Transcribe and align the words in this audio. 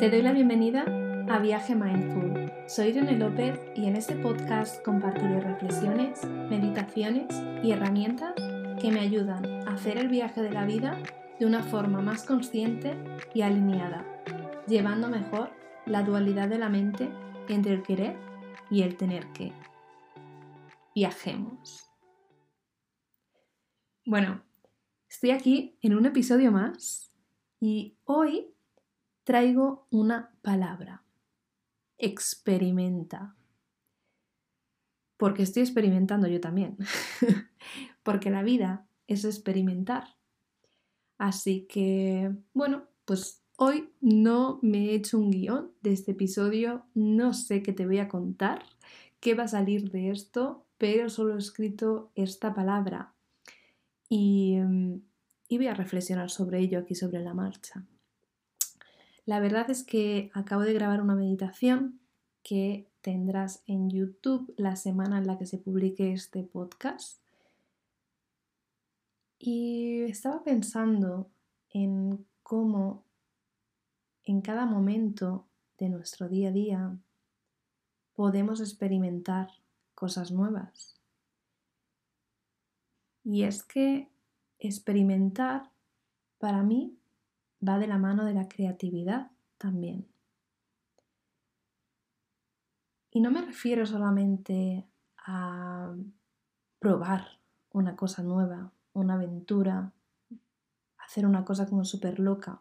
Te 0.00 0.08
doy 0.08 0.22
la 0.22 0.32
bienvenida 0.32 0.86
a 1.28 1.38
Viaje 1.40 1.74
Mindful. 1.74 2.50
Soy 2.66 2.88
Irene 2.88 3.18
López 3.18 3.60
y 3.76 3.84
en 3.84 3.96
este 3.96 4.14
podcast 4.14 4.82
compartiré 4.82 5.40
reflexiones, 5.40 6.24
meditaciones 6.24 7.26
y 7.62 7.72
herramientas 7.72 8.32
que 8.80 8.90
me 8.90 9.00
ayudan 9.00 9.44
a 9.68 9.74
hacer 9.74 9.98
el 9.98 10.08
viaje 10.08 10.40
de 10.40 10.52
la 10.52 10.64
vida 10.64 11.02
de 11.38 11.44
una 11.44 11.62
forma 11.62 12.00
más 12.00 12.22
consciente 12.22 12.96
y 13.34 13.42
alineada, 13.42 14.06
llevando 14.66 15.10
mejor 15.10 15.50
la 15.84 16.02
dualidad 16.02 16.48
de 16.48 16.58
la 16.58 16.70
mente 16.70 17.10
entre 17.50 17.74
el 17.74 17.82
querer 17.82 18.16
y 18.70 18.80
el 18.80 18.96
tener 18.96 19.26
que. 19.34 19.52
Viajemos. 20.94 21.84
Bueno, 24.06 24.40
estoy 25.10 25.32
aquí 25.32 25.76
en 25.82 25.94
un 25.94 26.06
episodio 26.06 26.50
más 26.50 27.14
y 27.60 27.98
hoy 28.06 28.54
traigo 29.24 29.86
una 29.90 30.34
palabra. 30.42 31.02
Experimenta. 31.98 33.36
Porque 35.16 35.42
estoy 35.42 35.62
experimentando 35.62 36.26
yo 36.28 36.40
también. 36.40 36.78
Porque 38.02 38.30
la 38.30 38.42
vida 38.42 38.86
es 39.06 39.24
experimentar. 39.24 40.16
Así 41.18 41.66
que, 41.68 42.34
bueno, 42.54 42.84
pues 43.04 43.42
hoy 43.56 43.90
no 44.00 44.58
me 44.62 44.86
he 44.86 44.94
hecho 44.94 45.18
un 45.18 45.30
guion 45.30 45.72
de 45.82 45.92
este 45.92 46.12
episodio. 46.12 46.86
No 46.94 47.34
sé 47.34 47.62
qué 47.62 47.74
te 47.74 47.84
voy 47.84 47.98
a 47.98 48.08
contar, 48.08 48.64
qué 49.20 49.34
va 49.34 49.42
a 49.42 49.48
salir 49.48 49.90
de 49.90 50.10
esto, 50.10 50.64
pero 50.78 51.10
solo 51.10 51.34
he 51.34 51.38
escrito 51.38 52.10
esta 52.14 52.54
palabra. 52.54 53.12
Y, 54.08 54.56
y 55.48 55.56
voy 55.58 55.66
a 55.66 55.74
reflexionar 55.74 56.30
sobre 56.30 56.60
ello 56.60 56.78
aquí 56.78 56.94
sobre 56.94 57.20
la 57.20 57.34
marcha. 57.34 57.84
La 59.30 59.38
verdad 59.38 59.70
es 59.70 59.84
que 59.84 60.32
acabo 60.34 60.62
de 60.62 60.72
grabar 60.72 61.00
una 61.00 61.14
meditación 61.14 62.00
que 62.42 62.90
tendrás 63.00 63.62
en 63.68 63.88
YouTube 63.88 64.52
la 64.56 64.74
semana 64.74 65.18
en 65.18 65.28
la 65.28 65.38
que 65.38 65.46
se 65.46 65.56
publique 65.56 66.12
este 66.12 66.42
podcast. 66.42 67.22
Y 69.38 70.00
estaba 70.00 70.42
pensando 70.42 71.30
en 71.68 72.26
cómo 72.42 73.04
en 74.24 74.40
cada 74.40 74.66
momento 74.66 75.46
de 75.78 75.90
nuestro 75.90 76.28
día 76.28 76.48
a 76.48 76.52
día 76.52 76.98
podemos 78.14 78.60
experimentar 78.60 79.48
cosas 79.94 80.32
nuevas. 80.32 81.00
Y 83.22 83.44
es 83.44 83.62
que 83.62 84.08
experimentar 84.58 85.70
para 86.38 86.64
mí 86.64 86.99
va 87.66 87.78
de 87.78 87.86
la 87.86 87.98
mano 87.98 88.24
de 88.24 88.34
la 88.34 88.48
creatividad 88.48 89.30
también. 89.58 90.06
Y 93.10 93.20
no 93.20 93.30
me 93.30 93.42
refiero 93.42 93.86
solamente 93.86 94.86
a 95.18 95.94
probar 96.78 97.40
una 97.72 97.96
cosa 97.96 98.22
nueva, 98.22 98.72
una 98.92 99.14
aventura, 99.14 99.92
hacer 100.98 101.26
una 101.26 101.44
cosa 101.44 101.68
como 101.68 101.84
súper 101.84 102.20
loca. 102.20 102.60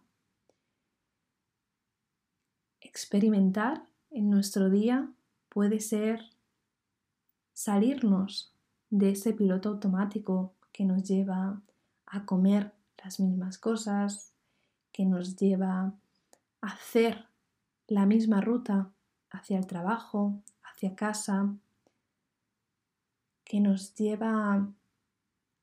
Experimentar 2.81 3.86
en 4.09 4.30
nuestro 4.30 4.70
día 4.70 5.11
puede 5.50 5.80
ser 5.80 6.22
salirnos 7.53 8.53
de 8.89 9.11
ese 9.11 9.33
piloto 9.33 9.70
automático 9.70 10.53
que 10.72 10.86
nos 10.86 11.03
lleva 11.03 11.61
a 12.08 12.25
comer 12.25 12.73
las 13.03 13.20
mismas 13.20 13.58
cosas, 13.58 14.33
que 15.00 15.05
nos 15.05 15.38
lleva 15.38 15.94
a 16.59 16.67
hacer 16.67 17.30
la 17.88 18.05
misma 18.05 18.42
ruta 18.42 18.92
hacia 19.30 19.58
el 19.58 19.66
trabajo, 19.66 20.44
hacia 20.61 20.94
casa, 20.94 21.55
que 23.45 23.61
nos 23.61 23.95
lleva 23.95 24.67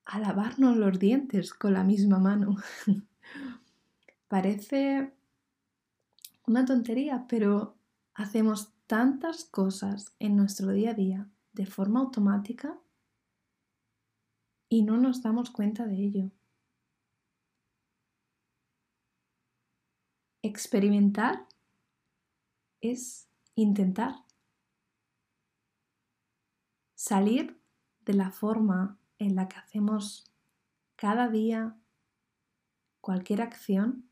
a 0.05 0.19
lavarnos 0.19 0.75
los 0.75 0.97
dientes 0.97 1.53
con 1.53 1.73
la 1.73 1.83
misma 1.83 2.17
mano. 2.17 2.55
Parece 4.27 5.13
una 6.47 6.65
tontería, 6.65 7.27
pero 7.29 7.75
hacemos 8.15 8.73
tantas 8.87 9.43
cosas 9.43 10.15
en 10.17 10.35
nuestro 10.35 10.71
día 10.71 10.89
a 10.89 10.95
día 10.95 11.29
de 11.53 11.67
forma 11.67 11.99
automática 11.99 12.75
y 14.67 14.81
no 14.81 14.97
nos 14.97 15.21
damos 15.21 15.51
cuenta 15.51 15.85
de 15.85 15.95
ello. 15.95 16.31
Experimentar 20.47 21.45
es 22.79 23.27
intentar 23.55 24.23
salir 26.95 27.61
de 28.05 28.13
la 28.13 28.31
forma 28.31 28.97
en 29.19 29.35
la 29.35 29.49
que 29.49 29.57
hacemos 29.57 30.31
cada 30.95 31.27
día 31.27 31.75
cualquier 33.01 33.41
acción 33.41 34.09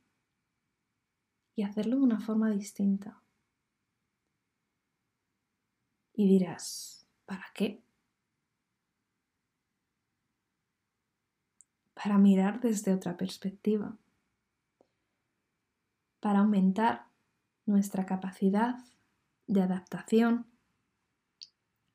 y 1.55 1.63
hacerlo 1.63 1.95
de 1.95 2.03
una 2.03 2.19
forma 2.19 2.49
distinta. 2.49 3.21
Y 6.11 6.27
dirás, 6.27 7.07
¿para 7.25 7.45
qué? 7.53 7.81
Para 11.93 12.17
mirar 12.17 12.59
desde 12.59 12.93
otra 12.93 13.15
perspectiva 13.15 13.97
para 16.25 16.39
aumentar 16.39 17.05
nuestra 17.67 18.07
capacidad 18.07 18.83
de 19.45 19.61
adaptación, 19.61 20.47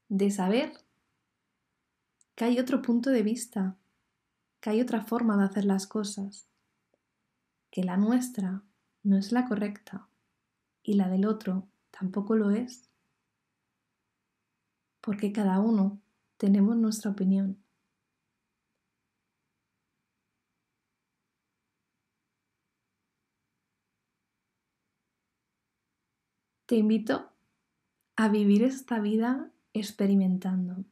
de 0.09 0.31
saber 0.31 0.73
que 2.37 2.45
hay 2.45 2.61
otro 2.61 2.81
punto 2.81 3.11
de 3.11 3.25
vista, 3.25 3.77
que 4.61 4.71
hay 4.71 4.81
otra 4.83 5.03
forma 5.03 5.37
de 5.37 5.47
hacer 5.47 5.65
las 5.65 5.89
cosas, 5.89 6.47
que 7.73 7.83
la 7.83 7.97
nuestra 7.97 8.63
no 9.03 9.19
es 9.19 9.33
la 9.33 9.49
correcta 9.49 10.07
y 10.85 10.95
la 10.95 11.09
del 11.09 11.27
otro 11.27 11.67
tampoco 11.91 12.37
lo 12.37 12.53
es, 12.53 12.89
porque 15.01 15.33
cada 15.33 15.59
uno 15.59 16.01
tenemos 16.37 16.77
nuestra 16.77 17.11
opinión 17.11 17.60
Te 26.71 26.77
invito 26.77 27.33
a 28.15 28.29
vivir 28.29 28.63
esta 28.63 29.01
vida 29.01 29.51
experimentando. 29.73 30.85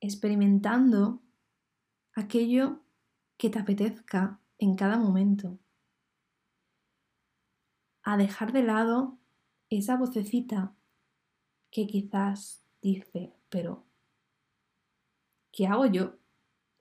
Experimentando 0.00 1.22
aquello 2.16 2.80
que 3.36 3.50
te 3.50 3.60
apetezca 3.60 4.40
en 4.58 4.74
cada 4.74 4.98
momento. 4.98 5.60
A 8.02 8.16
dejar 8.16 8.52
de 8.52 8.64
lado 8.64 9.16
esa 9.68 9.96
vocecita 9.96 10.74
que 11.70 11.86
quizás 11.86 12.64
dice, 12.82 13.32
pero 13.48 13.86
¿qué 15.52 15.68
hago 15.68 15.86
yo 15.86 16.16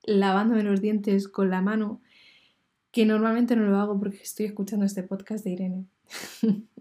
lavándome 0.01 0.63
los 0.63 0.81
dientes 0.81 1.28
con 1.28 1.51
la 1.51 1.62
mano? 1.62 2.01
Que 2.89 3.06
normalmente 3.06 3.56
no 3.56 3.66
lo 3.66 3.78
hago 3.78 4.00
porque 4.00 4.18
estoy 4.18 4.47
escuchando 4.47 4.88
este 4.88 5.03
podcast 5.03 5.44
de 5.44 5.51
Irene. 5.51 5.85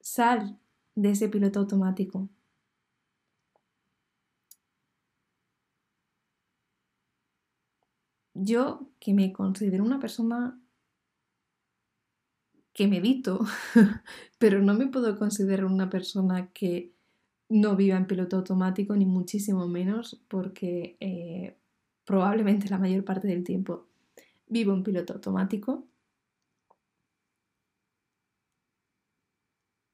Sal 0.00 0.58
de 0.94 1.10
ese 1.10 1.28
piloto 1.28 1.60
automático. 1.60 2.30
Yo, 8.34 8.88
que 9.00 9.12
me 9.14 9.32
considero 9.32 9.82
una 9.84 9.98
persona 9.98 10.58
que 12.72 12.86
medito, 12.88 13.40
pero 14.38 14.60
no 14.62 14.74
me 14.74 14.86
puedo 14.88 15.18
considerar 15.18 15.64
una 15.64 15.88
persona 15.88 16.52
que 16.52 16.92
no 17.48 17.76
viva 17.76 17.96
en 17.96 18.06
piloto 18.06 18.36
automático, 18.36 18.94
ni 18.96 19.06
muchísimo 19.06 19.66
menos, 19.68 20.22
porque 20.28 20.96
eh, 21.00 21.56
probablemente 22.04 22.68
la 22.68 22.78
mayor 22.78 23.04
parte 23.04 23.28
del 23.28 23.44
tiempo 23.44 23.86
vivo 24.46 24.72
en 24.72 24.82
piloto 24.82 25.14
automático. 25.14 25.86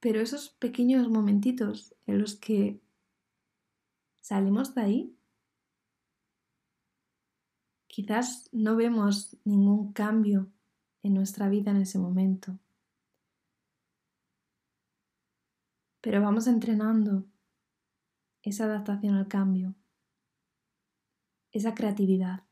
Pero 0.00 0.20
esos 0.20 0.50
pequeños 0.50 1.08
momentitos 1.08 1.94
en 2.06 2.18
los 2.18 2.34
que 2.34 2.80
salimos 4.20 4.74
de 4.74 4.80
ahí, 4.82 5.16
quizás 7.86 8.48
no 8.52 8.74
vemos 8.76 9.36
ningún 9.44 9.92
cambio 9.92 10.50
en 11.02 11.14
nuestra 11.14 11.48
vida 11.48 11.70
en 11.70 11.78
ese 11.78 11.98
momento. 11.98 12.58
Pero 16.00 16.20
vamos 16.20 16.48
entrenando 16.48 17.24
esa 18.42 18.64
adaptación 18.64 19.14
al 19.14 19.28
cambio, 19.28 19.74
esa 21.52 21.74
creatividad. 21.74 22.44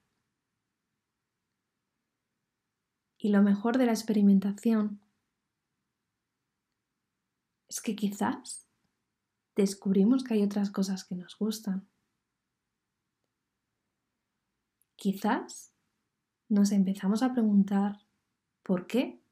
Y 3.22 3.28
lo 3.28 3.43
mejor 3.43 3.76
de 3.76 3.84
la 3.84 3.93
experimentación 3.93 4.99
es 7.69 7.82
que 7.82 7.94
quizás 7.94 8.67
descubrimos 9.55 10.25
que 10.25 10.34
hay 10.34 10.43
otras 10.43 10.70
cosas 10.70 11.05
que 11.05 11.14
nos 11.17 11.38
gustan. 11.38 11.87
Quizás 14.96 15.75
nos 16.49 16.72
empezamos 16.72 17.22
a 17.22 17.34
preguntar 17.34 18.06
por 18.62 18.87
qué 18.87 19.23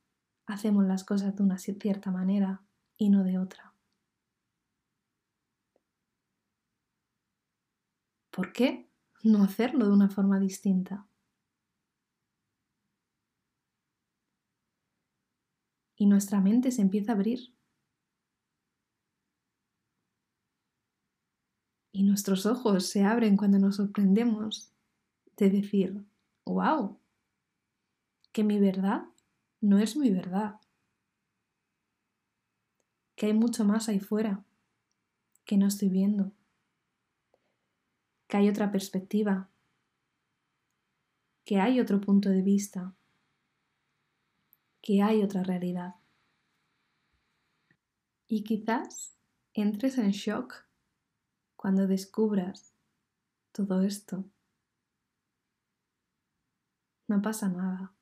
hacemos 0.45 0.85
las 0.85 1.05
cosas 1.05 1.35
de 1.35 1.43
una 1.43 1.57
cierta 1.57 2.11
manera 2.11 2.63
y 2.99 3.09
no 3.09 3.25
de 3.25 3.39
otra. 3.39 3.73
¿Por 8.31 8.53
qué 8.53 8.91
no 9.25 9.43
hacerlo 9.43 9.87
de 9.87 9.93
una 9.93 10.11
forma 10.11 10.39
distinta? 10.39 11.08
Y 15.99 16.07
nuestra 16.07 16.41
mente 16.41 16.71
se 16.71 16.81
empieza 16.81 17.13
a 17.13 17.15
abrir. 17.17 17.53
Y 21.93 22.05
nuestros 22.05 22.47
ojos 22.47 22.87
se 22.87 23.05
abren 23.05 23.37
cuando 23.37 23.59
nos 23.59 23.77
sorprendemos 23.77 24.73
de 25.37 25.51
decir, 25.51 26.03
wow, 26.47 26.99
que 28.33 28.45
mi 28.45 28.59
verdad 28.59 29.03
no 29.61 29.79
es 29.79 29.97
mi 29.97 30.11
verdad, 30.11 30.61
que 33.17 33.27
hay 33.27 33.35
mucho 33.35 33.65
más 33.65 33.91
ahí 33.91 33.99
fuera 33.99 34.45
que 35.45 35.57
no 35.57 35.67
estoy 35.67 35.89
viendo 35.89 36.33
que 38.29 38.37
hay 38.37 38.49
otra 38.49 38.71
perspectiva, 38.71 39.49
que 41.45 41.59
hay 41.59 41.81
otro 41.81 42.01
punto 42.01 42.29
de 42.29 42.43
vista, 42.43 42.95
que 44.89 45.03
hay 45.03 45.23
otra 45.23 45.43
realidad. 45.43 45.97
Y 48.27 48.43
quizás 48.43 49.19
entres 49.53 49.99
en 49.99 50.13
shock 50.13 50.67
cuando 51.57 51.87
descubras 51.87 52.75
todo 53.53 53.83
esto. 53.83 54.25
No 57.07 57.21
pasa 57.21 57.51
nada. 57.51 57.95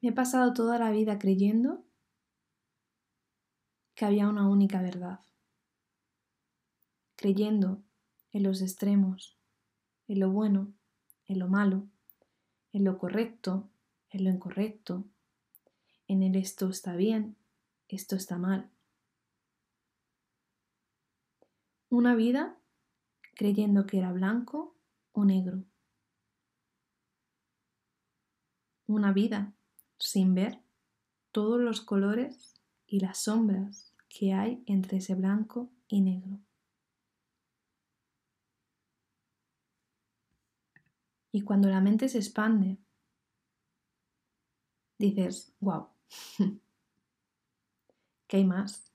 Me 0.00 0.08
he 0.08 0.12
pasado 0.12 0.52
toda 0.52 0.80
la 0.80 0.90
vida 0.90 1.20
creyendo 1.20 1.84
que 3.94 4.04
había 4.04 4.28
una 4.28 4.48
única 4.48 4.82
verdad, 4.82 5.20
creyendo 7.14 7.84
en 8.32 8.42
los 8.42 8.62
extremos, 8.62 9.38
en 10.08 10.20
lo 10.20 10.30
bueno, 10.30 10.72
en 11.26 11.38
lo 11.38 11.48
malo, 11.48 11.86
en 12.72 12.84
lo 12.84 12.98
correcto, 12.98 13.68
en 14.10 14.24
lo 14.24 14.30
incorrecto, 14.30 15.04
en 16.08 16.22
el 16.22 16.36
esto 16.36 16.68
está 16.68 16.96
bien, 16.96 17.36
esto 17.88 18.16
está 18.16 18.38
mal. 18.38 18.70
Una 21.88 22.14
vida 22.14 22.56
creyendo 23.34 23.86
que 23.86 23.98
era 23.98 24.12
blanco 24.12 24.74
o 25.12 25.24
negro. 25.24 25.64
Una 28.86 29.12
vida 29.12 29.52
sin 29.98 30.34
ver 30.34 30.60
todos 31.32 31.60
los 31.60 31.80
colores 31.80 32.54
y 32.86 33.00
las 33.00 33.18
sombras 33.18 33.92
que 34.08 34.32
hay 34.32 34.62
entre 34.66 34.98
ese 34.98 35.14
blanco 35.14 35.70
y 35.88 36.00
negro. 36.00 36.38
Y 41.34 41.40
cuando 41.40 41.68
la 41.68 41.80
mente 41.80 42.08
se 42.08 42.18
expande, 42.18 42.78
dices, 44.98 45.52
wow, 45.58 45.88
¿qué 48.28 48.36
hay 48.36 48.44
más? 48.44 48.92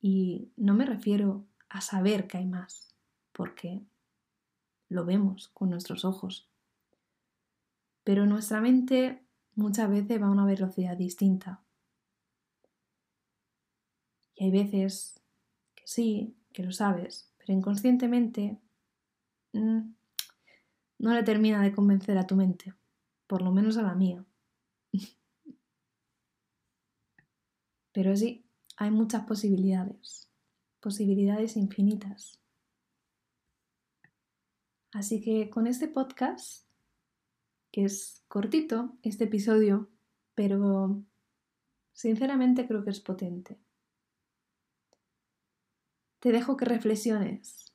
Y 0.00 0.50
no 0.56 0.74
me 0.74 0.86
refiero 0.86 1.46
a 1.68 1.80
saber 1.80 2.26
que 2.26 2.38
hay 2.38 2.46
más, 2.46 2.96
porque 3.30 3.86
lo 4.88 5.04
vemos 5.04 5.46
con 5.54 5.70
nuestros 5.70 6.04
ojos. 6.04 6.50
Pero 8.02 8.26
nuestra 8.26 8.60
mente 8.60 9.24
muchas 9.54 9.88
veces 9.88 10.20
va 10.20 10.26
a 10.26 10.32
una 10.32 10.46
velocidad 10.46 10.96
distinta. 10.96 11.62
Y 14.34 14.46
hay 14.46 14.50
veces 14.50 15.20
que 15.76 15.86
sí, 15.86 16.36
que 16.52 16.64
lo 16.64 16.72
sabes, 16.72 17.32
pero 17.38 17.52
inconscientemente 17.52 18.60
no 19.52 19.94
le 20.98 21.22
termina 21.22 21.62
de 21.62 21.72
convencer 21.72 22.18
a 22.18 22.26
tu 22.26 22.36
mente, 22.36 22.74
por 23.26 23.42
lo 23.42 23.52
menos 23.52 23.76
a 23.76 23.82
la 23.82 23.94
mía. 23.94 24.24
pero 27.92 28.16
sí, 28.16 28.44
hay 28.76 28.90
muchas 28.90 29.24
posibilidades, 29.24 30.28
posibilidades 30.80 31.56
infinitas. 31.56 32.40
Así 34.92 35.22
que 35.22 35.48
con 35.48 35.66
este 35.66 35.88
podcast 35.88 36.66
que 37.72 37.84
es 37.84 38.22
cortito 38.28 38.98
este 39.02 39.24
episodio, 39.24 39.88
pero 40.34 41.02
sinceramente 41.94 42.68
creo 42.68 42.84
que 42.84 42.90
es 42.90 43.00
potente. 43.00 43.58
Te 46.20 46.30
dejo 46.30 46.56
que 46.56 46.66
reflexiones. 46.66 47.71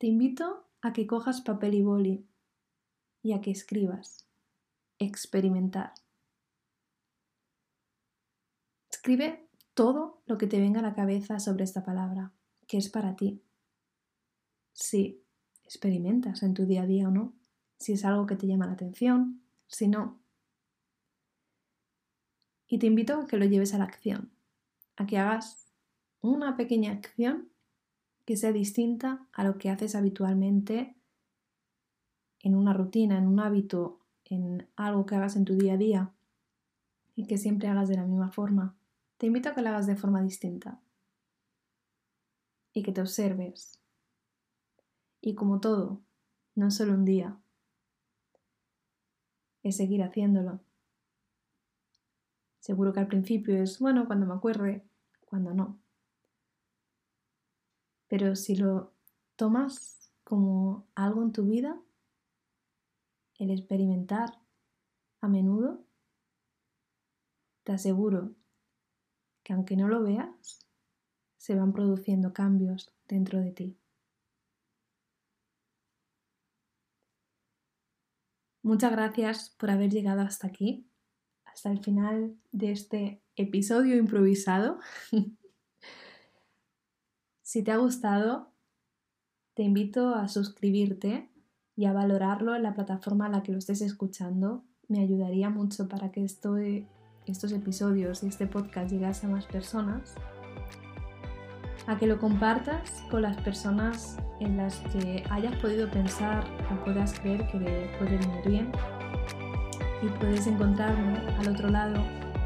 Te 0.00 0.06
invito 0.06 0.64
a 0.80 0.94
que 0.94 1.06
cojas 1.06 1.42
papel 1.42 1.74
y 1.74 1.82
boli 1.82 2.26
y 3.22 3.34
a 3.34 3.42
que 3.42 3.50
escribas. 3.50 4.26
Experimentar. 4.98 5.92
Escribe 8.90 9.46
todo 9.74 10.22
lo 10.24 10.38
que 10.38 10.46
te 10.46 10.58
venga 10.58 10.80
a 10.80 10.82
la 10.82 10.94
cabeza 10.94 11.38
sobre 11.38 11.64
esta 11.64 11.84
palabra, 11.84 12.32
que 12.66 12.78
es 12.78 12.88
para 12.88 13.14
ti. 13.14 13.42
Si 14.72 15.22
experimentas 15.64 16.42
en 16.44 16.54
tu 16.54 16.64
día 16.64 16.84
a 16.84 16.86
día 16.86 17.08
o 17.08 17.10
no 17.10 17.34
si 17.78 17.92
es 17.92 18.06
algo 18.06 18.26
que 18.26 18.36
te 18.36 18.46
llama 18.46 18.66
la 18.66 18.72
atención, 18.72 19.42
si 19.66 19.86
no. 19.86 20.18
Y 22.66 22.78
te 22.78 22.86
invito 22.86 23.20
a 23.20 23.26
que 23.26 23.36
lo 23.36 23.44
lleves 23.44 23.74
a 23.74 23.78
la 23.78 23.84
acción, 23.84 24.30
a 24.96 25.06
que 25.06 25.18
hagas 25.18 25.66
una 26.22 26.56
pequeña 26.56 26.92
acción 26.92 27.50
que 28.30 28.36
sea 28.36 28.52
distinta 28.52 29.26
a 29.32 29.42
lo 29.42 29.58
que 29.58 29.70
haces 29.70 29.96
habitualmente 29.96 30.94
en 32.38 32.54
una 32.54 32.72
rutina, 32.72 33.18
en 33.18 33.26
un 33.26 33.40
hábito, 33.40 33.98
en 34.24 34.68
algo 34.76 35.04
que 35.04 35.16
hagas 35.16 35.34
en 35.34 35.44
tu 35.44 35.56
día 35.56 35.72
a 35.72 35.76
día 35.76 36.14
y 37.16 37.26
que 37.26 37.38
siempre 37.38 37.66
hagas 37.66 37.88
de 37.88 37.96
la 37.96 38.06
misma 38.06 38.30
forma. 38.30 38.76
Te 39.16 39.26
invito 39.26 39.48
a 39.48 39.54
que 39.56 39.62
lo 39.62 39.70
hagas 39.70 39.88
de 39.88 39.96
forma 39.96 40.22
distinta 40.22 40.80
y 42.72 42.84
que 42.84 42.92
te 42.92 43.00
observes. 43.00 43.80
Y 45.20 45.34
como 45.34 45.58
todo, 45.58 46.00
no 46.54 46.70
solo 46.70 46.92
un 46.92 47.04
día, 47.04 47.36
es 49.64 49.76
seguir 49.76 50.04
haciéndolo. 50.04 50.60
Seguro 52.60 52.92
que 52.92 53.00
al 53.00 53.08
principio 53.08 53.60
es, 53.60 53.80
bueno, 53.80 54.06
cuando 54.06 54.24
me 54.24 54.34
acuerde, 54.34 54.84
cuando 55.26 55.52
no. 55.52 55.80
Pero 58.10 58.34
si 58.34 58.56
lo 58.56 58.92
tomas 59.36 60.10
como 60.24 60.84
algo 60.96 61.22
en 61.22 61.30
tu 61.30 61.44
vida, 61.44 61.80
el 63.38 63.52
experimentar 63.52 64.36
a 65.20 65.28
menudo, 65.28 65.84
te 67.62 67.70
aseguro 67.70 68.34
que 69.44 69.52
aunque 69.52 69.76
no 69.76 69.86
lo 69.86 70.02
veas, 70.02 70.66
se 71.36 71.54
van 71.54 71.72
produciendo 71.72 72.32
cambios 72.32 72.92
dentro 73.06 73.38
de 73.38 73.52
ti. 73.52 73.78
Muchas 78.62 78.90
gracias 78.90 79.50
por 79.50 79.70
haber 79.70 79.90
llegado 79.90 80.22
hasta 80.22 80.48
aquí, 80.48 80.84
hasta 81.44 81.70
el 81.70 81.78
final 81.78 82.36
de 82.50 82.72
este 82.72 83.22
episodio 83.36 83.96
improvisado. 83.96 84.80
si 87.50 87.64
te 87.64 87.72
ha 87.72 87.78
gustado, 87.78 88.52
te 89.54 89.64
invito 89.64 90.14
a 90.14 90.28
suscribirte 90.28 91.32
y 91.74 91.86
a 91.86 91.92
valorarlo 91.92 92.54
en 92.54 92.62
la 92.62 92.74
plataforma 92.74 93.26
a 93.26 93.28
la 93.28 93.42
que 93.42 93.50
lo 93.50 93.58
estés 93.58 93.80
escuchando. 93.80 94.62
Me 94.86 95.00
ayudaría 95.00 95.50
mucho 95.50 95.88
para 95.88 96.12
que 96.12 96.22
estos 96.22 97.52
episodios 97.52 98.22
y 98.22 98.28
este 98.28 98.46
podcast 98.46 98.92
llegase 98.92 99.26
a 99.26 99.30
más 99.30 99.46
personas 99.46 100.14
a 101.88 101.98
que 101.98 102.06
lo 102.06 102.20
compartas 102.20 103.02
con 103.10 103.22
las 103.22 103.36
personas 103.38 104.16
en 104.38 104.56
las 104.56 104.78
que 104.92 105.24
hayas 105.28 105.56
podido 105.56 105.90
pensar 105.90 106.44
o 106.70 106.84
puedas 106.84 107.18
creer 107.18 107.48
que 107.48 107.58
le 107.58 107.98
puede 107.98 108.16
venir 108.16 108.46
bien. 108.46 108.72
Y 110.04 110.08
puedes 110.20 110.46
encontrarme 110.46 111.18
al 111.36 111.48
otro 111.48 111.68
lado 111.68 112.00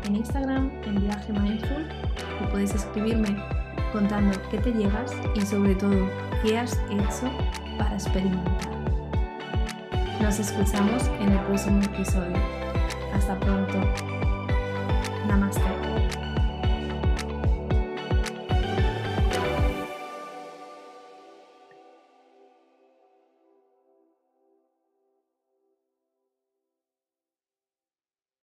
en 0.07 0.17
Instagram 0.17 0.71
en 0.85 1.03
Viaje 1.03 1.31
Mindful 1.31 1.89
y 2.43 2.51
puedes 2.51 2.75
escribirme 2.75 3.54
contando 3.95 4.37
qué 4.51 4.59
te 4.59 4.73
llevas 4.73 5.13
y 5.37 5.41
sobre 5.43 5.77
todo 5.77 6.11
qué 6.43 6.59
has 6.59 6.73
hecho 6.91 7.31
para 7.79 7.95
experimentar. 7.95 8.75
Nos 10.21 10.41
escuchamos 10.41 11.05
en 11.21 11.31
el 11.31 11.39
próximo 11.47 11.81
episodio. 11.81 12.37
Hasta 13.15 13.39
pronto. 13.39 13.79
Namaste. 15.29 15.64